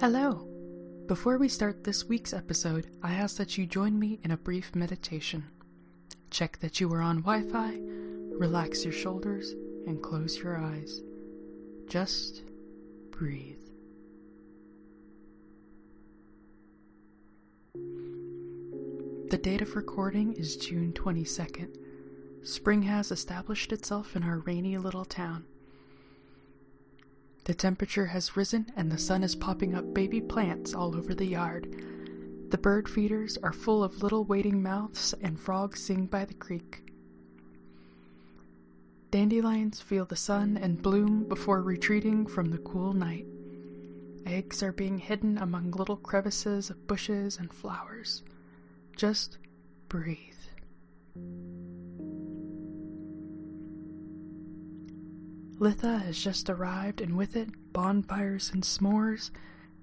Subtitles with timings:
[0.00, 0.46] Hello.
[1.08, 4.76] Before we start this week's episode, I ask that you join me in a brief
[4.76, 5.46] meditation.
[6.30, 7.76] Check that you are on Wi Fi,
[8.38, 9.50] relax your shoulders,
[9.88, 11.00] and close your eyes.
[11.88, 12.44] Just
[13.10, 13.58] breathe.
[19.30, 21.76] The date of recording is June 22nd.
[22.44, 25.46] Spring has established itself in our rainy little town.
[27.48, 31.24] The temperature has risen and the sun is popping up baby plants all over the
[31.24, 31.66] yard.
[32.50, 36.92] The bird feeders are full of little waiting mouths and frogs sing by the creek.
[39.10, 43.24] Dandelions feel the sun and bloom before retreating from the cool night.
[44.26, 48.24] Eggs are being hidden among little crevices of bushes and flowers.
[48.94, 49.38] Just
[49.88, 50.18] breathe.
[55.58, 59.30] Litha has just arrived, and with it, bonfires and s'mores,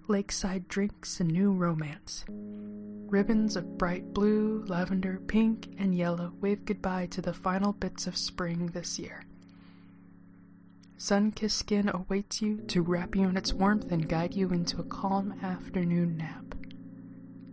[0.07, 2.23] lakeside drinks, and new romance.
[2.29, 8.15] Ribbons of bright blue, lavender, pink, and yellow wave goodbye to the final bits of
[8.17, 9.25] spring this year.
[10.97, 14.79] Sun kissed skin awaits you to wrap you in its warmth and guide you into
[14.79, 16.55] a calm afternoon nap.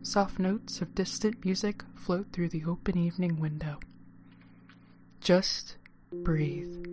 [0.03, 3.81] Soft notes of distant music float through the open evening window.
[5.21, 5.77] Just
[6.13, 6.87] breathe.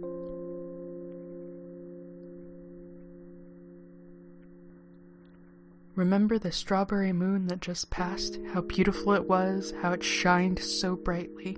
[5.99, 8.39] Remember the strawberry moon that just passed?
[8.53, 11.57] How beautiful it was, how it shined so brightly.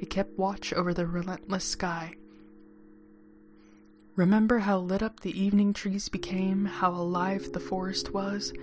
[0.00, 2.14] It kept watch over the relentless sky.
[4.16, 8.54] Remember how lit up the evening trees became, how alive the forest was?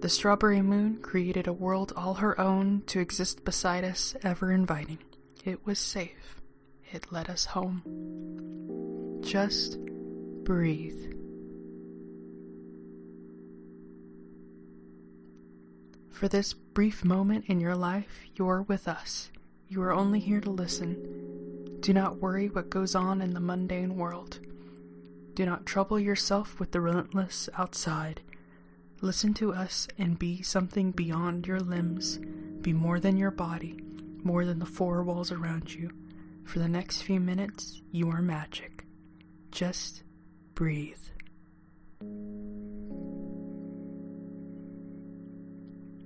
[0.00, 5.00] The strawberry moon created a world all her own to exist beside us, ever inviting.
[5.44, 6.40] It was safe.
[6.90, 7.82] It led us home.
[9.20, 9.78] Just
[10.44, 11.19] breathe.
[16.20, 19.30] For this brief moment in your life, you're with us.
[19.68, 21.78] You are only here to listen.
[21.80, 24.38] Do not worry what goes on in the mundane world.
[25.32, 28.20] Do not trouble yourself with the relentless outside.
[29.00, 32.18] Listen to us and be something beyond your limbs.
[32.60, 33.80] Be more than your body,
[34.22, 35.90] more than the four walls around you.
[36.44, 38.84] For the next few minutes, you are magic.
[39.52, 40.02] Just
[40.54, 40.98] breathe.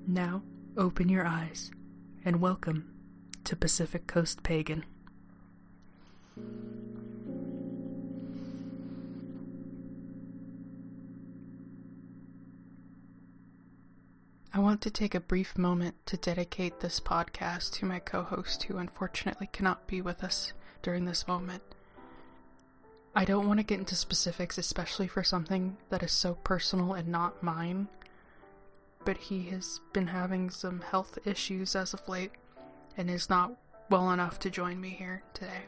[0.07, 0.43] Now,
[0.77, 1.71] open your eyes
[2.27, 2.93] and welcome
[3.45, 4.85] to Pacific Coast Pagan.
[14.53, 18.65] I want to take a brief moment to dedicate this podcast to my co host
[18.65, 21.63] who unfortunately cannot be with us during this moment.
[23.15, 27.09] I don't want to get into specifics, especially for something that is so personal and
[27.09, 27.89] not mine
[29.05, 32.33] but he has been having some health issues as of late
[32.97, 33.53] and is not
[33.91, 35.67] well enough to join me here today.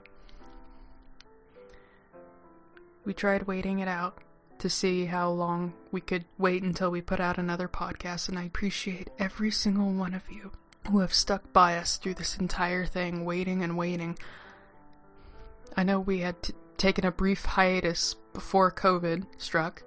[3.04, 4.18] We tried waiting it out
[4.58, 8.44] to see how long we could wait until we put out another podcast, and I
[8.44, 10.52] appreciate every single one of you
[10.90, 14.18] who have stuck by us through this entire thing, waiting and waiting.
[15.76, 19.82] I know we had t- taken a brief hiatus before COVID struck,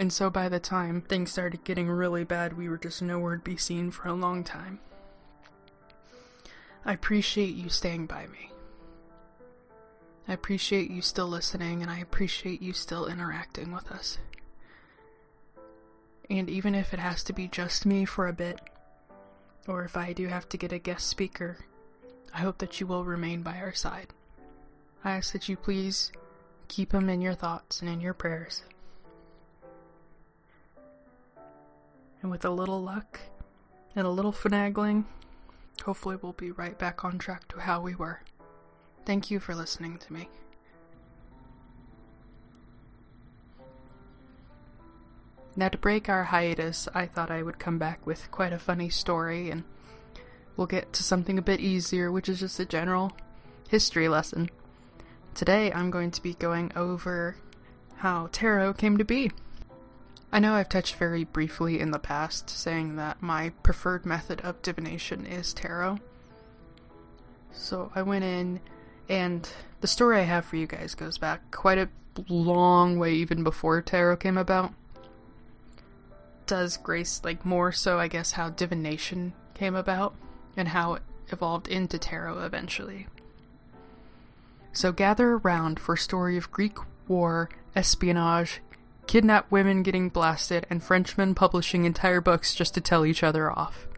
[0.00, 3.42] and so by the time things started getting really bad, we were just nowhere to
[3.42, 4.80] be seen for a long time.
[6.86, 8.50] I appreciate you staying by me.
[10.26, 14.16] I appreciate you still listening, and I appreciate you still interacting with us.
[16.30, 18.58] And even if it has to be just me for a bit,
[19.68, 21.58] or if I do have to get a guest speaker,
[22.32, 24.14] I hope that you will remain by our side.
[25.04, 26.10] I ask that you please
[26.68, 28.62] keep him in your thoughts and in your prayers.
[32.22, 33.20] And with a little luck
[33.96, 35.04] and a little finagling,
[35.84, 38.20] hopefully we'll be right back on track to how we were.
[39.06, 40.28] Thank you for listening to me.
[45.56, 48.88] Now, to break our hiatus, I thought I would come back with quite a funny
[48.88, 49.64] story, and
[50.56, 53.12] we'll get to something a bit easier, which is just a general
[53.68, 54.48] history lesson.
[55.34, 57.36] Today, I'm going to be going over
[57.96, 59.32] how tarot came to be.
[60.32, 64.62] I know I've touched very briefly in the past, saying that my preferred method of
[64.62, 65.98] divination is tarot.
[67.52, 68.60] So I went in,
[69.08, 69.48] and
[69.80, 71.88] the story I have for you guys goes back quite a
[72.28, 74.72] long way, even before tarot came about.
[76.46, 80.14] Does grace, like, more so, I guess, how divination came about,
[80.56, 83.08] and how it evolved into tarot eventually.
[84.72, 86.78] So gather around for a story of Greek
[87.08, 88.60] war, espionage,
[89.10, 93.88] kidnapped women getting blasted, and Frenchmen publishing entire books just to tell each other off.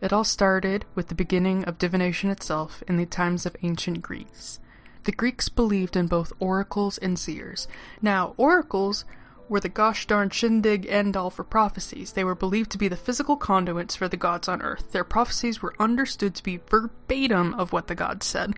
[0.00, 4.60] It all started with the beginning of divination itself in the times of ancient Greece.
[5.02, 7.66] The Greeks believed in both oracles and seers.
[8.00, 9.04] Now, oracles
[9.48, 12.12] were the gosh darn shindig end all for prophecies.
[12.12, 14.92] They were believed to be the physical conduits for the gods on earth.
[14.92, 18.54] Their prophecies were understood to be verbatim of what the gods said.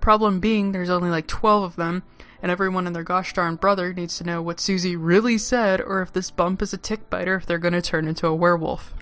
[0.00, 2.02] Problem being, there's only like 12 of them,
[2.42, 6.02] and everyone and their gosh darn brother needs to know what Susie really said or
[6.02, 8.94] if this bump is a tick biter if they're gonna turn into a werewolf.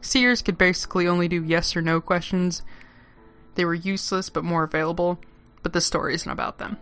[0.00, 2.62] Seers could basically only do yes or no questions.
[3.54, 5.18] They were useless but more available,
[5.62, 6.76] but the story isn't about them.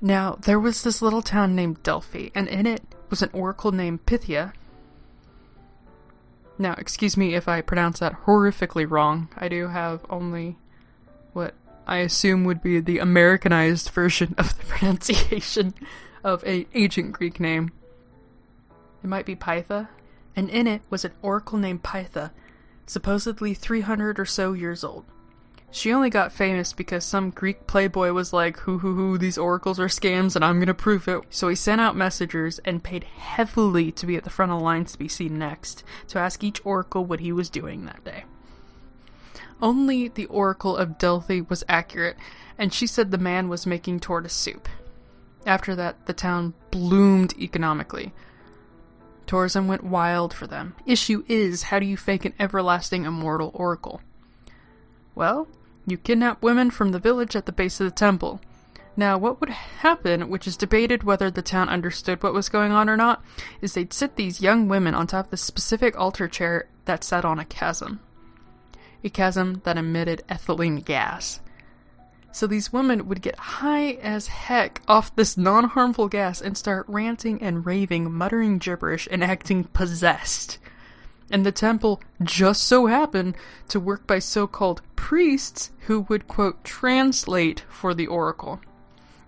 [0.00, 4.06] Now, there was this little town named Delphi, and in it was an oracle named
[4.06, 4.52] Pythia.
[6.58, 9.28] Now, excuse me if I pronounce that horrifically wrong.
[9.36, 10.56] I do have only
[11.32, 11.54] what
[11.86, 15.74] I assume would be the Americanized version of the pronunciation
[16.22, 17.72] of a ancient Greek name.
[19.02, 19.88] It might be Pytha,
[20.36, 22.30] and in it was an oracle named Pytha,
[22.86, 25.04] supposedly 300 or so years old.
[25.74, 29.80] She only got famous because some Greek playboy was like, hoo hoo hoo, these oracles
[29.80, 31.22] are scams and I'm gonna prove it.
[31.30, 34.64] So he sent out messengers and paid heavily to be at the front of the
[34.64, 38.24] lines to be seen next, to ask each oracle what he was doing that day.
[39.62, 42.16] Only the oracle of Delphi was accurate,
[42.58, 44.68] and she said the man was making tortoise soup.
[45.46, 48.12] After that, the town bloomed economically.
[49.24, 50.74] Tourism went wild for them.
[50.84, 54.00] Issue is, how do you fake an everlasting immortal oracle?
[55.14, 55.46] Well,
[55.86, 58.40] you kidnap women from the village at the base of the temple.
[58.96, 62.90] Now, what would happen, which is debated whether the town understood what was going on
[62.90, 63.24] or not,
[63.60, 67.24] is they'd sit these young women on top of the specific altar chair that sat
[67.24, 68.00] on a chasm.
[69.04, 71.40] A chasm that emitted ethylene gas.
[72.32, 76.86] So these women would get high as heck off this non harmful gas and start
[76.88, 80.58] ranting and raving, muttering gibberish, and acting possessed.
[81.30, 83.36] And the temple just so happened
[83.68, 88.60] to work by so called priests who would, quote, translate for the oracle.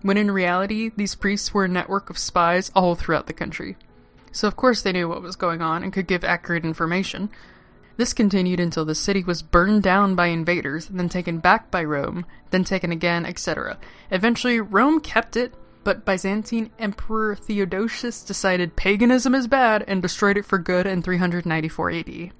[0.01, 3.75] When in reality, these priests were a network of spies all throughout the country.
[4.31, 7.29] So, of course, they knew what was going on and could give accurate information.
[7.97, 12.25] This continued until the city was burned down by invaders, then taken back by Rome,
[12.49, 13.77] then taken again, etc.
[14.11, 15.53] Eventually, Rome kept it,
[15.85, 21.91] but Byzantine Emperor Theodosius decided paganism is bad and destroyed it for good in 394
[21.91, 22.31] AD.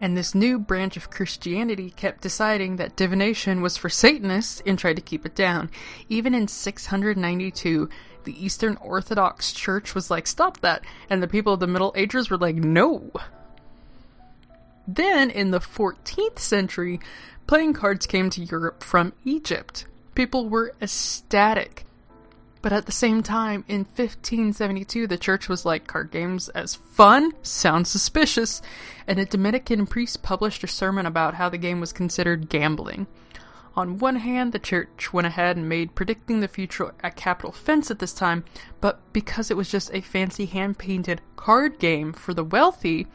[0.00, 4.94] And this new branch of Christianity kept deciding that divination was for Satanists and tried
[4.94, 5.70] to keep it down.
[6.08, 7.88] Even in 692,
[8.28, 10.84] the Eastern Orthodox Church was like, stop that.
[11.08, 13.10] And the people of the Middle Ages were like, no.
[14.86, 17.00] Then, in the 14th century,
[17.46, 19.86] playing cards came to Europe from Egypt.
[20.14, 21.86] People were ecstatic.
[22.60, 27.32] But at the same time, in 1572, the church was like, card games as fun?
[27.40, 28.60] Sounds suspicious.
[29.06, 33.06] And a Dominican priest published a sermon about how the game was considered gambling.
[33.78, 37.92] On one hand, the church went ahead and made predicting the future a capital offense
[37.92, 38.44] at this time,
[38.80, 43.06] but because it was just a fancy hand painted card game for the wealthy,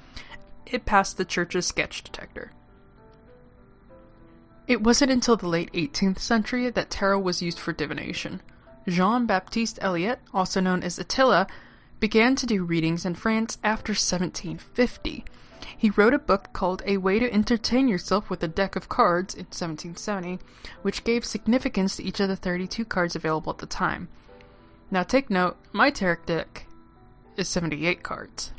[0.66, 2.54] it passed the church's sketch detector.
[4.66, 8.42] It wasn't until the late 18th century that tarot was used for divination.
[8.88, 11.46] Jean Baptiste Alliette, also known as Etteilla,
[12.00, 15.26] began to do readings in France after 1750.
[15.78, 19.34] He wrote a book called A Way to Entertain Yourself with a Deck of Cards
[19.34, 20.40] in 1770,
[20.82, 24.08] which gave significance to each of the 32 cards available at the time.
[24.90, 26.68] Now take note, my tarot deck
[27.36, 28.54] is 78 cards.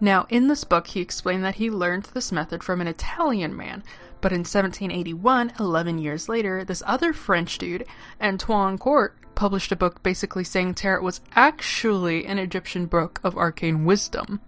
[0.00, 3.82] Now, in this book, he explained that he learned this method from an Italian man,
[4.20, 7.86] but in 1781, 11 years later, this other French dude,
[8.20, 13.84] Antoine Court, published a book basically saying tarot was actually an Egyptian book of arcane
[13.84, 14.40] wisdom.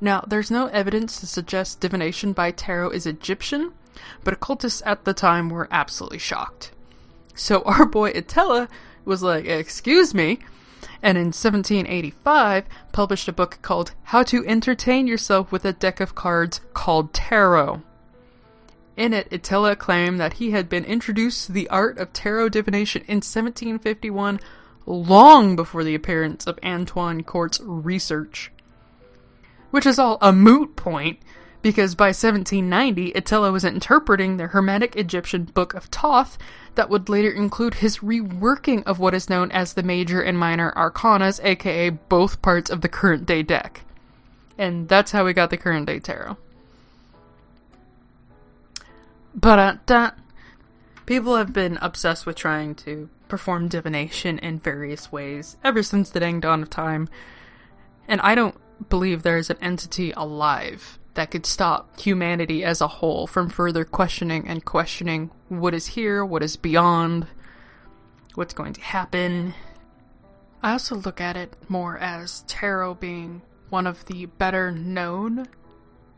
[0.00, 3.72] Now, there's no evidence to suggest divination by tarot is Egyptian,
[4.22, 6.70] but occultists at the time were absolutely shocked.
[7.34, 8.68] So our boy Etteilla
[9.04, 10.38] was like, Excuse me,
[11.02, 16.14] and in 1785 published a book called How to Entertain Yourself with a Deck of
[16.14, 17.82] Cards called Tarot.
[18.96, 23.02] In it, Etteilla claimed that he had been introduced to the art of tarot divination
[23.02, 24.40] in 1751,
[24.86, 28.50] long before the appearance of Antoine Court's research
[29.70, 31.18] which is all a moot point
[31.62, 36.38] because by 1790 Etteilla was interpreting the Hermetic Egyptian Book of Thoth
[36.76, 40.72] that would later include his reworking of what is known as the Major and Minor
[40.76, 43.82] Arcanas, aka both parts of the current day deck.
[44.56, 46.36] And that's how we got the current day tarot.
[49.34, 50.18] But that
[51.06, 56.20] people have been obsessed with trying to perform divination in various ways ever since the
[56.20, 57.08] dang dawn of time.
[58.06, 58.56] And I don't
[58.88, 63.84] believe there is an entity alive that could stop humanity as a whole from further
[63.84, 67.26] questioning and questioning what is here, what is beyond,
[68.34, 69.54] what's going to happen.
[70.62, 75.48] I also look at it more as tarot being one of the better known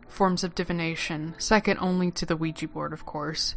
[0.07, 3.55] forms of divination, second only to the Ouija board, of course.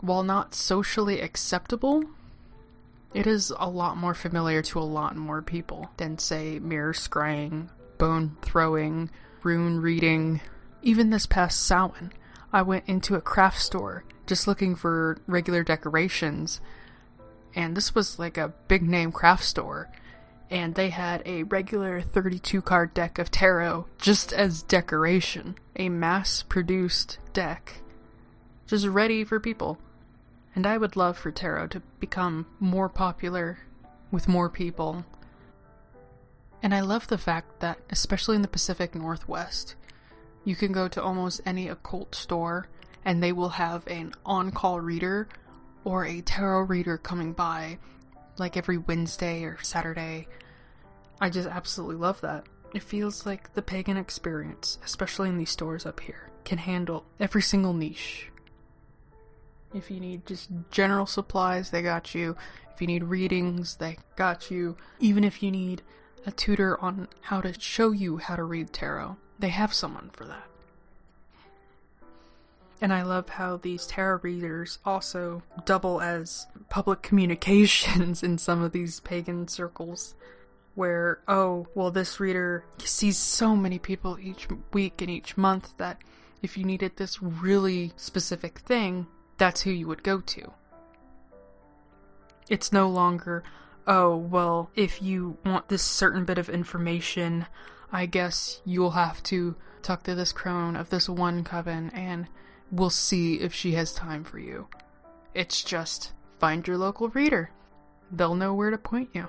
[0.00, 2.04] While not socially acceptable,
[3.14, 7.68] it is a lot more familiar to a lot more people than, say, mirror scrying,
[8.00, 9.10] bone throwing,
[9.42, 10.40] rune reading.
[10.82, 12.12] Even this past Samhain,
[12.50, 16.62] I went into a craft store just looking for regular decorations,
[17.54, 19.90] and this was like a big name craft store,
[20.48, 26.42] and they had a regular 32 card deck of tarot just as decoration, a mass
[26.42, 27.82] produced deck,
[28.66, 29.78] just ready for people.
[30.54, 33.58] And I would love for tarot to become more popular
[34.10, 35.04] with more people.
[36.62, 39.74] And I love the fact that, especially in the Pacific Northwest,
[40.44, 42.68] you can go to almost any occult store
[43.04, 45.28] and they will have an on call reader
[45.84, 47.78] or a tarot reader coming by
[48.36, 50.28] like every Wednesday or Saturday.
[51.20, 52.46] I just absolutely love that.
[52.74, 57.42] It feels like the pagan experience, especially in these stores up here, can handle every
[57.42, 58.28] single niche.
[59.74, 62.36] If you need just general supplies, they got you.
[62.72, 64.76] If you need readings, they got you.
[64.98, 65.82] Even if you need
[66.26, 70.24] a tutor on how to show you how to read tarot, they have someone for
[70.26, 70.46] that.
[72.82, 78.72] And I love how these tarot readers also double as public communications in some of
[78.72, 80.14] these pagan circles.
[80.76, 85.98] Where, oh, well, this reader sees so many people each week and each month that
[86.42, 90.52] if you needed this really specific thing, that's who you would go to.
[92.48, 93.42] It's no longer,
[93.86, 97.46] oh, well, if you want this certain bit of information,
[97.92, 102.26] I guess you'll have to talk to this crone of this one coven and
[102.70, 104.68] we'll see if she has time for you.
[105.34, 107.50] It's just find your local reader.
[108.10, 109.28] They'll know where to point you.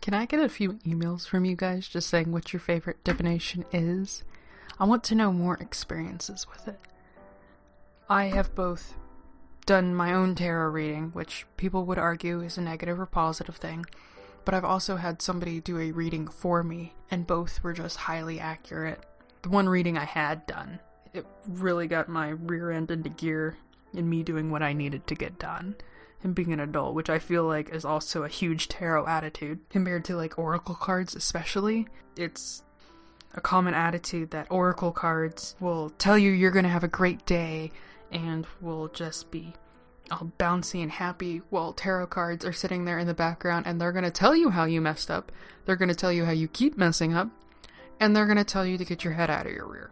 [0.00, 3.64] Can I get a few emails from you guys just saying what your favorite divination
[3.72, 4.22] is?
[4.78, 6.78] I want to know more experiences with it.
[8.08, 8.94] I have both
[9.64, 13.86] done my own tarot reading, which people would argue is a negative or positive thing,
[14.44, 18.38] but I've also had somebody do a reading for me, and both were just highly
[18.38, 19.02] accurate.
[19.40, 20.80] The one reading I had done,
[21.14, 23.56] it really got my rear end into gear
[23.94, 25.74] in me doing what I needed to get done
[26.22, 30.04] and being an adult, which I feel like is also a huge tarot attitude compared
[30.06, 31.88] to like oracle cards, especially.
[32.16, 32.64] It's
[33.34, 37.24] a common attitude that oracle cards will tell you you're going to have a great
[37.24, 37.72] day
[38.14, 39.52] and we'll just be
[40.10, 43.92] all bouncy and happy while tarot cards are sitting there in the background and they're
[43.92, 45.32] going to tell you how you messed up.
[45.64, 47.28] They're going to tell you how you keep messing up
[47.98, 49.90] and they're going to tell you to get your head out of your rear.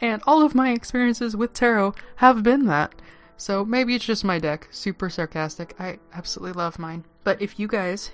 [0.00, 2.94] And all of my experiences with tarot have been that.
[3.36, 4.68] So maybe it's just my deck.
[4.70, 5.74] Super sarcastic.
[5.78, 7.04] I absolutely love mine.
[7.24, 8.12] But if you guys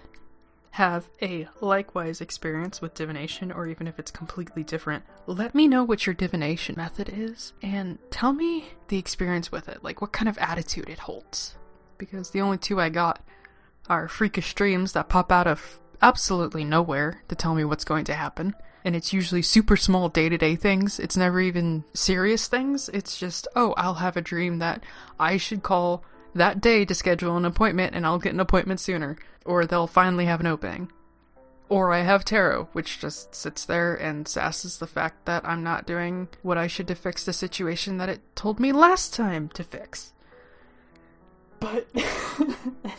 [0.76, 5.82] have a likewise experience with divination, or even if it's completely different, let me know
[5.82, 9.82] what your divination method is and tell me the experience with it.
[9.82, 11.54] Like what kind of attitude it holds.
[11.96, 13.24] Because the only two I got
[13.88, 18.14] are freakish dreams that pop out of absolutely nowhere to tell me what's going to
[18.14, 18.54] happen
[18.84, 21.00] and it's usually super small day to day things.
[21.00, 22.88] It's never even serious things.
[22.90, 24.84] It's just, oh, I'll have a dream that
[25.18, 26.04] I should call
[26.36, 29.16] that day to schedule an appointment and I'll get an appointment sooner.
[29.44, 30.90] Or they'll finally have an opening.
[31.68, 35.86] Or I have tarot, which just sits there and sasses the fact that I'm not
[35.86, 39.64] doing what I should to fix the situation that it told me last time to
[39.64, 40.12] fix.
[41.58, 41.88] But.
[41.94, 42.96] anyway.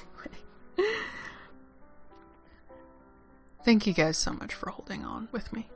[3.64, 5.70] Thank you guys so much for holding on with me.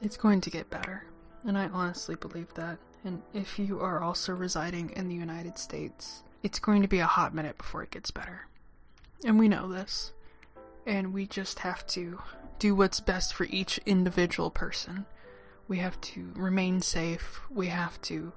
[0.00, 1.04] It's going to get better,
[1.44, 2.78] and I honestly believe that.
[3.04, 7.06] And if you are also residing in the United States, it's going to be a
[7.06, 8.46] hot minute before it gets better.
[9.24, 10.12] And we know this.
[10.86, 12.20] And we just have to
[12.58, 15.06] do what's best for each individual person.
[15.68, 17.40] We have to remain safe.
[17.50, 18.32] We have to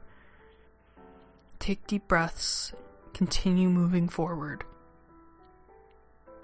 [1.60, 2.74] take deep breaths,
[3.14, 4.64] continue moving forward.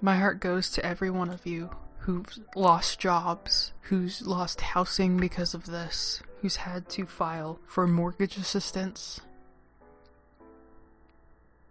[0.01, 1.71] My heart goes to every one of you
[2.07, 8.37] who's lost jobs, who's lost housing because of this, who's had to file for mortgage
[8.37, 9.19] assistance.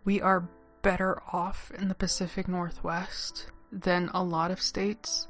[0.05, 0.47] We are
[0.83, 5.27] better off in the Pacific Northwest than a lot of states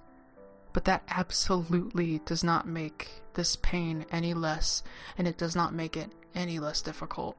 [0.76, 4.82] But that absolutely does not make this pain any less,
[5.16, 7.38] and it does not make it any less difficult.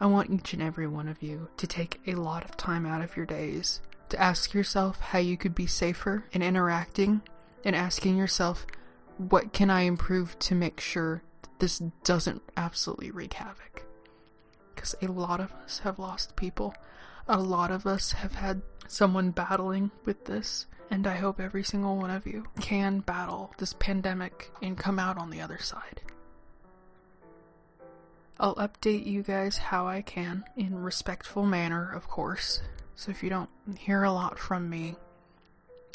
[0.00, 3.02] I want each and every one of you to take a lot of time out
[3.02, 7.22] of your days to ask yourself how you could be safer in interacting
[7.64, 8.66] and asking yourself,
[9.18, 11.22] what can I improve to make sure
[11.58, 13.84] this doesn't absolutely wreak havoc?
[14.74, 16.74] Because a lot of us have lost people.
[17.26, 20.66] A lot of us have had someone battling with this.
[20.90, 25.18] And I hope every single one of you can battle this pandemic and come out
[25.18, 26.02] on the other side.
[28.38, 32.60] I'll update you guys how I can, in respectful manner, of course.
[32.94, 34.96] So if you don't hear a lot from me,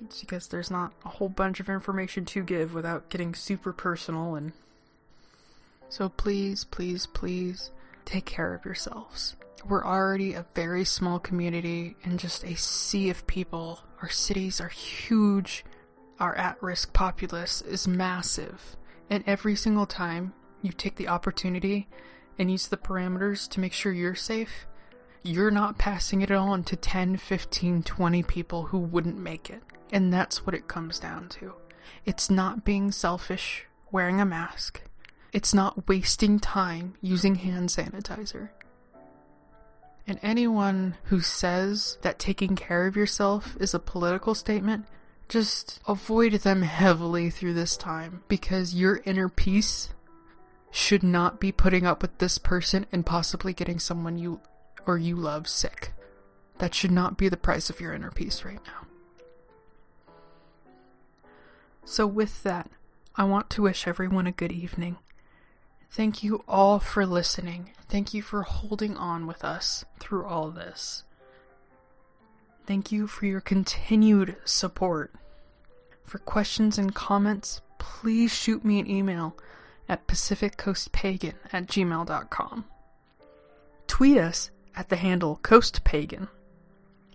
[0.02, 4.36] it's because there's not a whole bunch of information to give without getting super personal
[4.36, 4.54] and
[5.92, 7.70] so please, please, please
[8.06, 9.36] take care of yourselves.
[9.68, 13.82] We're already a very small community and just a sea of people.
[14.02, 15.66] Our cities are huge.
[16.18, 18.78] Our at risk populace is massive.
[19.10, 21.90] And every single time you take the opportunity
[22.38, 24.66] and use the parameters to make sure you're safe,
[25.24, 29.62] you're not passing it on to 10, 15, 20 people who wouldn't make it.
[29.92, 31.54] And that's what it comes down to.
[32.06, 34.82] It's not being selfish wearing a mask.
[35.34, 38.50] It's not wasting time using hand sanitizer.
[40.08, 44.86] And anyone who says that taking care of yourself is a political statement,
[45.30, 49.90] just avoid them heavily through this time because your inner peace
[50.72, 54.40] should not be putting up with this person and possibly getting someone you
[54.88, 55.94] or you love sick.
[56.58, 58.88] That should not be the price of your inner peace right now.
[61.84, 62.70] So, with that,
[63.16, 64.98] I want to wish everyone a good evening.
[65.90, 67.72] Thank you all for listening.
[67.90, 71.04] Thank you for holding on with us through all this.
[72.66, 75.14] Thank you for your continued support.
[76.06, 79.36] For questions and comments, please shoot me an email
[79.88, 82.66] at pacificcoastpagan at gmail.com.
[83.88, 86.28] Tweet us at the handle Coast Pagan.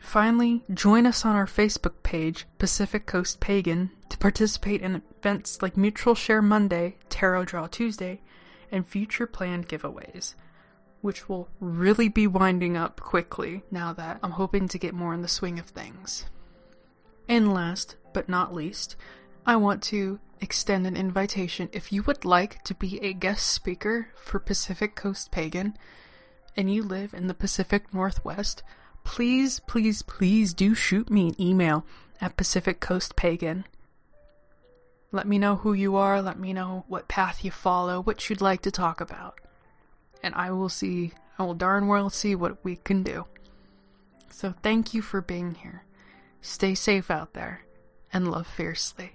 [0.01, 5.77] Finally, join us on our Facebook page, Pacific Coast Pagan, to participate in events like
[5.77, 8.21] Mutual Share Monday, Tarot Draw Tuesday,
[8.71, 10.35] and future planned giveaways,
[11.01, 15.23] which will really be winding up quickly now that I'm hoping to get more in
[15.23, 16.27] the swing of things.
[17.29, 18.97] And last but not least,
[19.49, 24.09] I want to extend an invitation if you would like to be a guest speaker
[24.17, 25.79] for Pacific Coast Pagan
[26.57, 28.65] and you live in the Pacific Northwest,
[29.05, 31.87] please, please, please do shoot me an email
[32.21, 33.65] at Pacific Coast Pagan.
[35.13, 38.41] Let me know who you are, let me know what path you follow, what you'd
[38.41, 39.41] like to talk about.
[40.25, 43.27] And I will see, I will darn well see what we can do.
[44.29, 45.85] So thank you for being here.
[46.41, 47.61] Stay safe out there
[48.13, 49.13] and love fiercely.